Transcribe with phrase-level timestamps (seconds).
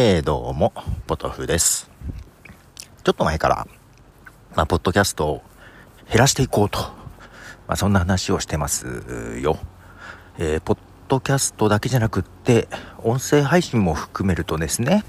[0.00, 0.72] えー、どうも、
[1.08, 1.90] ポトフです。
[3.02, 3.66] ちょっと前から、
[4.54, 5.42] まあ、ポッドキャストを
[6.08, 6.92] 減らしていこうと、ま
[7.70, 8.86] あ、そんな話をしてます
[9.42, 9.58] よ。
[10.38, 15.02] えー、ポッドキャストだけじゃなくって、音声配信も含めるとですね、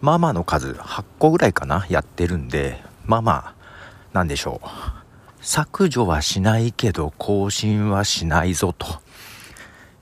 [0.00, 3.54] まあまあの数、8個ぐらいかな、やってるんで、まあまあ、
[4.12, 4.68] なんでしょう。
[5.40, 8.86] 削除はしないけど、更新はしないぞと。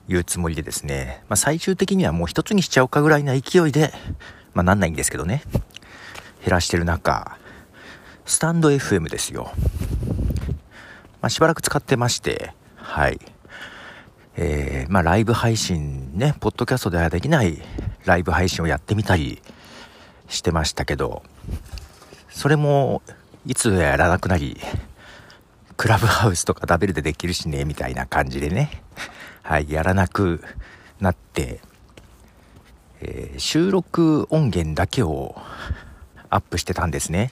[0.07, 3.93] いうつもりでですね、まあ、最終的にはもう一つにしちゃおうかぐらいな勢いで、
[4.53, 5.43] まあ、なんないんですけどね、
[6.41, 7.37] 減らしてる中、
[8.25, 9.51] スタンド FM ですよ。
[11.21, 13.19] まあ、しばらく使ってまして、はい。
[14.35, 17.61] えー、まあ、ライブ配信ね、ポッドキャストではできない
[18.05, 19.41] ライブ配信をやってみたり
[20.27, 21.23] してましたけど、
[22.29, 23.01] それも、
[23.45, 24.57] いつやらなくなり、
[25.75, 28.83] クラブハウスとかダベルでできるしね、みたいな感じでね、
[29.47, 30.43] はい、やらなく
[30.99, 31.61] なって、
[32.99, 35.37] えー、収録音源だけを
[36.29, 37.31] アップしてたんですね。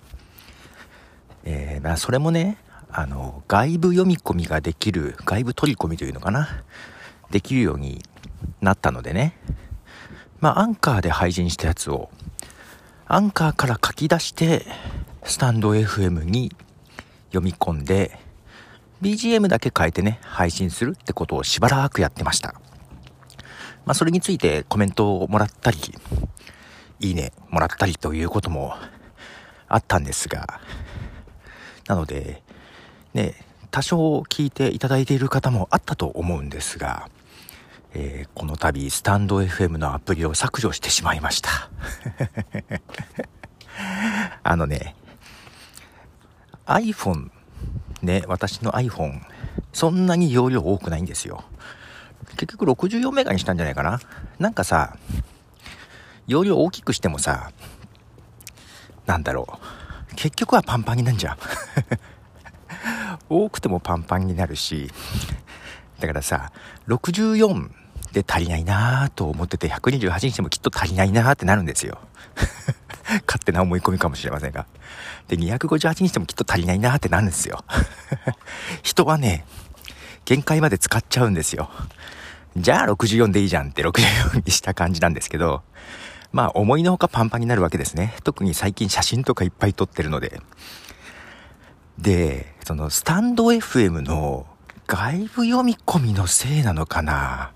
[1.43, 2.55] えー、まあ、それもね、
[2.89, 6.63] あの、外部読み込みができる、外部取り込みというのかな、
[7.31, 8.02] できるように
[8.61, 9.38] なったのでね、
[10.39, 12.09] まあ、アンカーで配信したやつを、
[13.08, 14.66] アンカーから書き出して、
[15.25, 16.55] スタンド FM に
[17.33, 18.17] 読み込んで、
[19.01, 22.55] BGM だけ変えてね、配信するってことをしばらくやってました。
[23.85, 25.77] まあ、それについてコメントをもらったり、
[26.99, 28.73] いいねもらったりということも
[29.67, 30.59] あったんですが、
[31.87, 32.41] なので、
[33.13, 33.35] ね、
[33.69, 33.97] 多少
[34.29, 37.09] 聞いていただいている方もあったと思うんですが、
[37.93, 41.49] えー、この度、スタンド FM のアプリを削除してしまいました。
[44.43, 44.95] あのね、
[46.65, 47.30] iPhone
[48.06, 49.22] ね、私の iPhone、
[49.73, 51.44] そんなに容量多くないんですよ。
[52.38, 54.00] 結局64メガにしたんじゃないかな。
[54.39, 54.98] なんかさ、
[56.28, 57.52] 容量大きくしてもさ、
[59.06, 59.48] なんだろ
[60.11, 60.16] う。
[60.16, 61.38] 結局はパンパンになるじゃん。
[63.30, 64.92] 多くてもパンパンになるし、
[65.99, 66.52] だからさ、
[66.88, 67.71] 64
[68.15, 71.99] で足りないなぁと思ってて、128にしてもきっと足りないなぁってなるんですよ。
[73.27, 74.65] 勝手な思い込みかもしれませんが。
[75.27, 77.65] で、258にしてもきっと足りないなってなるんですよ。
[78.83, 79.45] 人はね、
[80.23, 81.70] 限界まで使っちゃうんですよ。
[82.55, 85.64] じゃあ64でいいじゃんって64にした感じなんですけど、
[86.32, 88.15] まあ思いのほかパンパンになるわけですね。
[88.23, 90.42] 特に最近写真とかいっぱい撮ってるので。
[91.97, 94.47] で、そのスタンド FM の
[94.87, 97.52] 外部読み込みのせいなのかな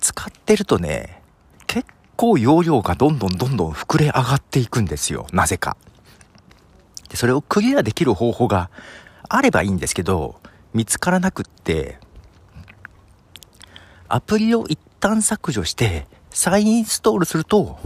[0.00, 1.22] 使ってるとね、
[1.66, 5.26] 結構容量がどんどんどんどん膨れ上がっていくんですよ。
[5.32, 5.76] なぜか。
[7.08, 8.70] で、それをクリアできる方法が
[9.28, 10.40] あればいいんですけど、
[10.74, 11.98] 見つからなくって、
[14.08, 17.78] アプリを一旦削除して、再インストールすると、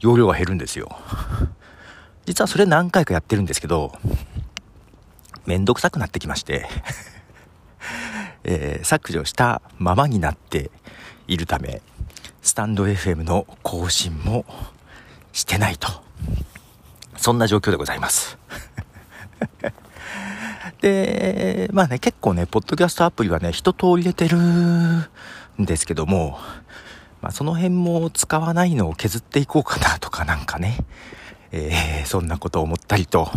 [0.00, 0.96] 容量が減るんですよ。
[2.26, 3.92] 実はそれ何回かやってるんですけど、
[5.46, 6.66] めんどくさくなってきまして
[8.42, 10.70] えー、削除したままになって
[11.28, 11.82] いるため、
[12.42, 14.44] スタンド FM の更新も
[15.32, 15.88] してないと。
[17.16, 18.38] そんな状況でございます。
[20.80, 25.08] で、まあね、結構ね、ポッドキャストアプリはね、一通り出てるん
[25.58, 26.38] ですけども、
[27.20, 30.78] まあその辺も使わないのを削っていこうかなとかなんかね、
[31.50, 33.30] えー、そんなことを思ったりと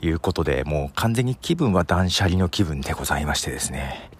[0.00, 4.10] いうことで、もう完全に気分は断捨離の気分でございましてですね。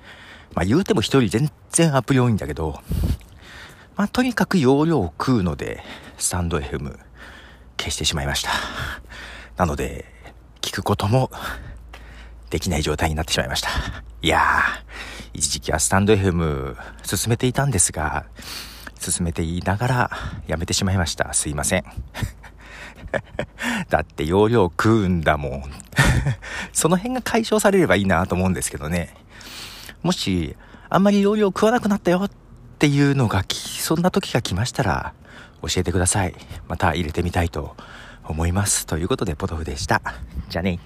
[0.55, 2.81] まあ言うても一人全然アプリ多いんだけど、
[3.97, 5.83] まあ、とにかく容量を食うので、
[6.19, 6.99] スタンド FM
[7.79, 8.51] 消してしまいました。
[9.57, 10.07] なので、
[10.61, 11.31] 聞くことも
[12.51, 13.69] できない状態になってしまいました。
[14.23, 18.27] いやー、一時期はスタンド FM 進めていたんですが、
[18.99, 20.11] 進めていながら
[20.47, 21.33] やめてしまいました。
[21.35, 21.85] すいません。
[23.91, 25.63] だって容量食うんだもん。
[26.73, 29.15] その辺が解消されればいいなと思うんですけどね。
[30.03, 30.57] もし、
[30.89, 32.31] あんまり容量食わなくなったよっ
[32.79, 35.15] ていうのが、そんな時が来ましたら、
[35.63, 36.35] 教えてください。
[36.69, 37.77] また入れてみたいと
[38.25, 38.87] 思います。
[38.87, 40.03] ということで、ポトフでした。
[40.49, 40.81] じゃあね。